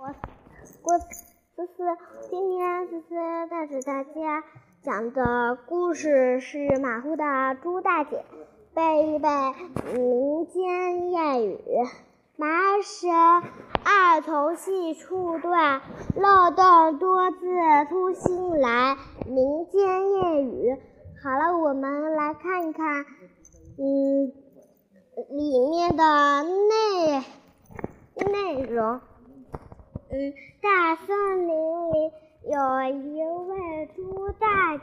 [0.00, 1.84] 我我思思，
[2.30, 3.14] 今天思思
[3.50, 4.42] 带着大家
[4.80, 8.16] 讲的故事是《马虎的猪大姐》，
[8.74, 9.28] 背一背
[9.92, 10.62] 民间
[11.10, 11.58] 谚语：
[12.36, 13.12] 马儿神，
[13.84, 15.82] 二头细处断，
[16.16, 17.38] 漏洞多自
[17.90, 18.96] 粗心来。
[19.26, 20.78] 民间谚语。
[21.22, 23.04] 好了，我们来看一看，
[23.76, 24.32] 嗯，
[25.28, 27.22] 里面的内
[28.32, 28.98] 内容。
[30.12, 31.54] 嗯，大森林
[31.92, 32.12] 里
[32.42, 34.74] 有一位猪大，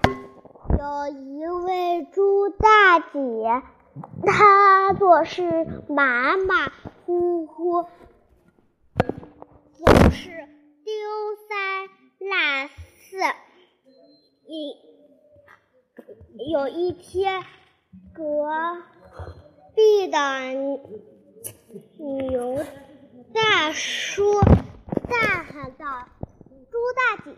[0.79, 3.61] 有一位猪大姐，
[4.25, 6.71] 她做事马马
[7.05, 7.83] 虎虎，
[9.73, 10.29] 总是
[10.85, 10.93] 丢
[11.49, 11.89] 三
[12.19, 13.17] 落四。
[14.47, 14.77] 一
[16.53, 17.43] 有一天，
[18.13, 18.23] 隔
[19.75, 20.17] 壁的
[21.97, 22.63] 牛
[23.33, 24.23] 大叔。
[27.07, 27.31] 大：“姐，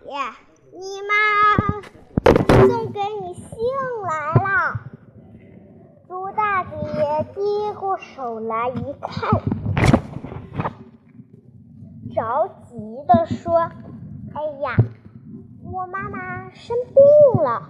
[0.74, 1.13] 你妈
[2.66, 3.46] 送给你信
[4.04, 4.82] 来了。”
[6.10, 6.71] 猪大姐
[7.35, 7.40] 接
[7.80, 9.30] 过手来一看，
[12.16, 12.74] 着急
[13.08, 13.70] 的说
[14.34, 14.76] ：“哎呀，
[15.71, 17.70] 我妈妈生病了，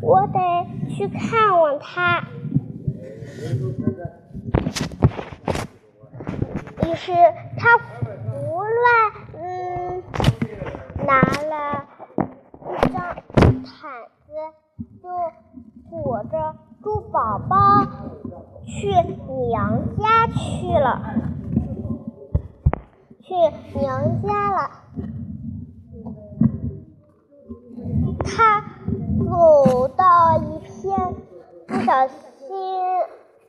[0.00, 0.38] 我得
[0.96, 2.24] 去看望她。”
[6.84, 7.12] 于是
[7.58, 7.78] 他。
[11.12, 11.84] 拿了
[12.70, 12.96] 一张
[13.62, 13.92] 毯
[14.24, 14.32] 子，
[15.02, 15.04] 就
[15.90, 17.56] 裹着猪宝宝
[18.64, 18.90] 去
[19.50, 21.02] 娘家去了。
[23.20, 23.34] 去
[23.78, 24.70] 娘家了，
[28.24, 28.62] 他
[29.28, 31.14] 走到一片，
[31.66, 32.56] 不小心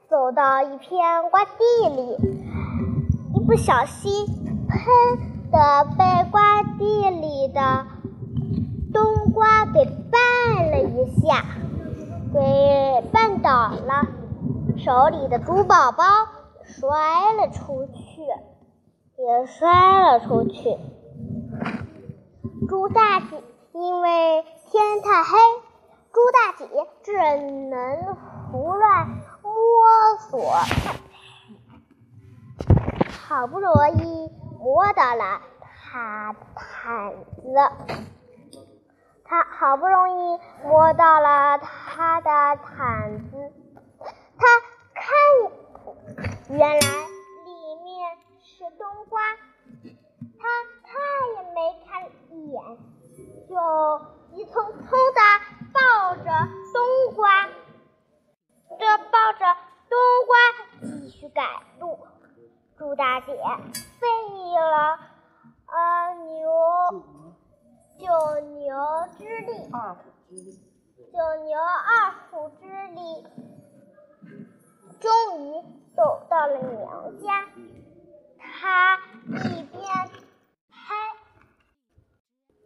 [0.10, 2.18] 走到一片瓜地里，
[3.36, 4.26] 一不小心
[4.68, 5.33] 喷。
[5.54, 7.86] 的被瓜地里的
[8.92, 11.46] 冬瓜给绊了一下，
[12.34, 12.40] 给
[13.14, 14.08] 绊倒了，
[14.78, 16.04] 手里的猪宝宝
[16.64, 18.24] 摔了出去，
[19.16, 20.76] 也摔了出去。
[22.68, 25.38] 猪大姐因为天太黑，
[26.12, 26.68] 猪大姐
[27.04, 27.12] 只
[27.70, 28.16] 能
[28.52, 29.08] 胡乱
[29.44, 30.52] 摸索，
[33.28, 34.32] 好不容易。
[34.64, 37.44] 摸到了他毯子，
[39.26, 42.30] 他好不容易摸到了他的
[42.64, 43.52] 毯子，
[44.38, 44.48] 他
[44.96, 45.12] 看，
[46.58, 49.22] 原来里面是冬瓜，
[50.40, 50.48] 他
[50.88, 50.94] 看
[51.36, 52.64] 也没看一眼，
[53.50, 53.54] 就
[54.32, 55.20] 急匆匆的
[55.74, 56.24] 抱着
[56.72, 57.50] 冬瓜，
[58.80, 59.58] 这抱着
[59.90, 60.32] 冬瓜
[60.88, 61.46] 继续赶
[61.82, 62.00] 路。
[62.78, 64.08] 猪大姐费
[64.60, 65.00] 了
[65.68, 66.50] 呃牛
[68.00, 68.08] 九
[68.40, 68.76] 牛
[69.18, 69.70] 之力，
[71.12, 73.26] 九牛二虎之力，
[75.00, 75.62] 终于
[75.96, 77.46] 走到了娘家。
[78.40, 78.98] 她
[79.28, 79.88] 一边
[80.70, 80.78] 拍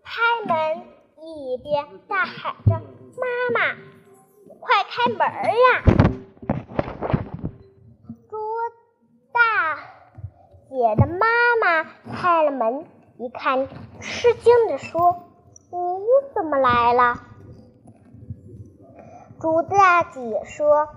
[0.03, 0.11] 拍
[0.47, 0.87] 门，
[1.21, 2.79] 一边大喊着
[3.19, 3.75] ：“妈妈，
[4.59, 5.83] 快开门呀！”
[10.69, 11.25] 姐的妈
[11.61, 12.85] 妈开了门，
[13.17, 13.67] 一看，
[14.01, 15.15] 吃惊的说
[15.71, 15.77] ：“你
[16.35, 17.21] 怎么来了？”
[19.39, 20.89] 猪大姐说：“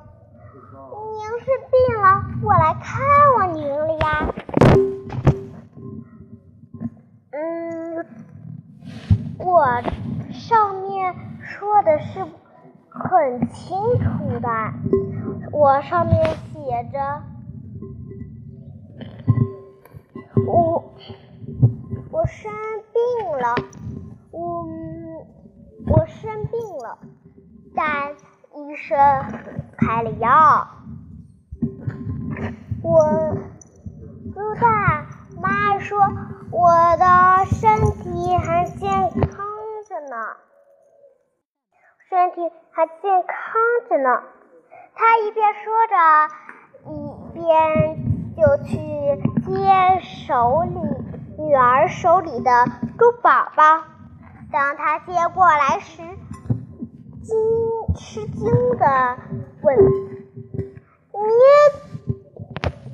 [1.14, 3.00] 您是病了，我来看
[3.36, 4.34] 望您了呀。”
[7.30, 8.04] 嗯，
[9.38, 9.64] 我
[10.32, 12.26] 上面说的是
[12.88, 14.48] 很清楚的，
[15.52, 17.22] 我上面写着。
[20.50, 20.82] 我
[22.10, 22.50] 我生
[22.92, 23.54] 病了，
[24.32, 24.66] 我
[25.86, 26.98] 我生病了，
[27.76, 28.16] 但
[28.56, 28.98] 医生
[29.78, 30.66] 开了药。
[32.82, 33.36] 我
[34.34, 35.06] 猪大
[35.40, 35.96] 妈说
[36.50, 36.66] 我
[36.96, 39.46] 的身体还健康
[39.86, 40.16] 着呢，
[42.08, 42.40] 身体
[42.72, 44.20] 还健康着呢。
[44.96, 45.94] 他一边说着，
[46.90, 48.09] 一边
[48.40, 48.80] 就去。
[49.50, 50.78] 接手里
[51.36, 52.50] 女儿手里的
[52.96, 53.82] 猪宝宝，
[54.52, 56.02] 当他接过来时，
[57.22, 57.36] 惊
[57.96, 58.44] 吃惊
[58.78, 59.16] 的
[59.62, 59.76] 问
[61.12, 61.20] ：“你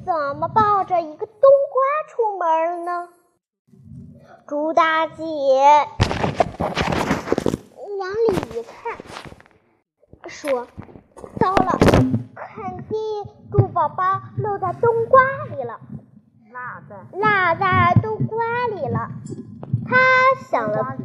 [0.06, 1.36] 怎么抱着一个冬
[1.72, 3.08] 瓜出门呢？”
[4.48, 5.22] 猪大姐
[7.98, 8.96] 往里一看，
[10.28, 10.66] 说
[11.38, 11.78] ：“糟了，
[12.34, 12.96] 肯定
[13.52, 15.20] 猪宝宝漏在冬瓜。”
[17.58, 18.36] 在冬瓜
[18.74, 19.10] 里了。
[19.84, 19.96] 他
[20.48, 20.96] 想了，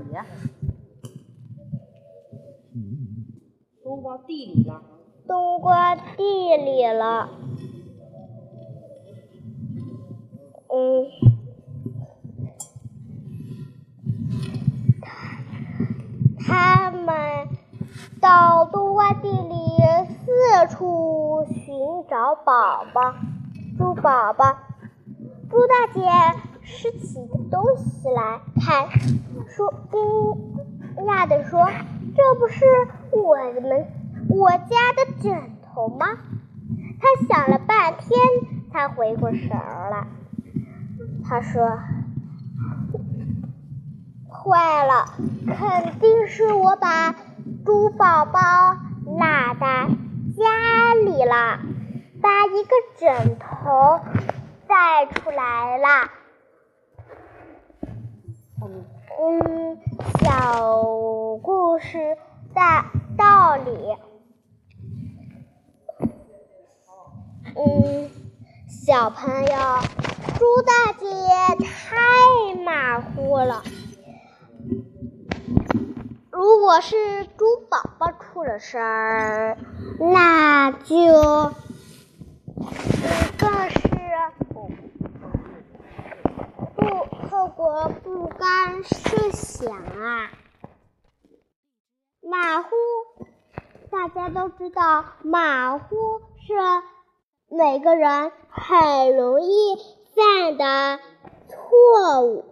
[3.83, 4.81] 冬瓜地里了。
[5.27, 7.30] 冬瓜地里了。
[10.74, 11.06] 嗯，
[16.39, 17.50] 他们
[18.19, 19.57] 到冬瓜地里
[20.07, 23.13] 四处寻找宝宝，
[23.77, 24.57] 猪宝宝。
[25.51, 26.00] 猪大姐
[26.63, 27.19] 拾起
[27.51, 28.88] 东西来看，
[29.50, 31.69] 说惊讶的说
[32.15, 32.63] ：“这不是
[33.12, 33.86] 我们
[34.30, 36.07] 我家的枕头吗？”
[37.01, 38.18] 她想了半天，
[38.71, 40.07] 才回过神儿来。
[41.27, 41.80] 她说
[44.31, 45.06] ：“坏了，
[45.48, 47.13] 肯定是我把
[47.65, 48.39] 猪宝宝
[49.06, 49.89] 落在
[50.38, 51.59] 家里了，
[52.21, 54.00] 把一个枕头
[54.72, 56.10] 带出来了。”
[59.22, 59.78] 嗯，
[60.22, 60.82] 小
[61.44, 62.18] 故事
[62.56, 63.98] 大道理。
[67.54, 68.10] 嗯，
[68.70, 69.48] 小朋友，
[70.40, 71.06] 猪大姐
[71.66, 73.64] 太马虎了。
[76.32, 79.58] 如果是猪宝宝出了事儿，
[80.00, 81.52] 那就
[83.38, 83.70] 更
[87.62, 90.31] 我不敢设想啊！
[92.19, 92.69] 马虎，
[93.92, 96.56] 大家都知道，马虎是
[97.50, 99.75] 每个人很容易
[100.16, 101.00] 犯的
[101.50, 102.46] 错误，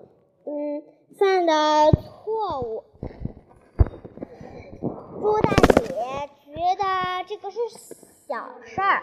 [0.46, 0.84] 嗯，
[1.18, 2.84] 犯的错误。
[5.20, 7.58] 猪大姐觉得这个是
[8.28, 9.02] 小事儿，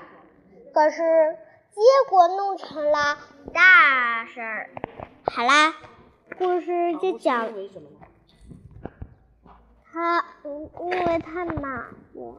[0.73, 1.03] 可是
[1.73, 3.19] 结果弄成了
[3.53, 4.71] 大事儿。
[5.29, 5.75] 好啦，
[6.39, 7.47] 故事就讲？
[9.91, 12.35] 他，嗯，因为他马虎，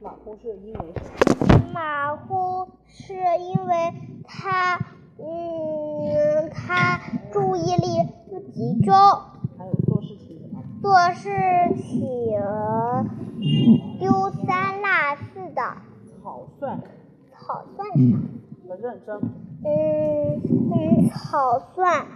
[0.00, 1.70] 马虎是因为什么？
[1.72, 3.92] 马虎是因为
[4.24, 4.76] 他，
[5.18, 7.00] 嗯，他
[7.32, 8.92] 注意力不集中，
[9.56, 10.26] 还有做事情？
[10.82, 11.30] 做事
[11.76, 12.36] 情
[14.00, 15.62] 丢三落四的，
[16.22, 16.76] 草率
[17.32, 17.94] 草算啥？
[18.68, 19.20] 和认真。
[19.64, 20.42] 嗯
[20.72, 22.06] 嗯，草算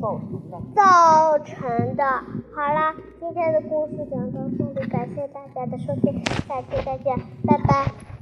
[0.00, 2.04] 造成的。
[2.54, 7.16] 好了，今天的故事讲到这里，感谢大家的收听，下期再见，
[7.46, 8.17] 拜拜。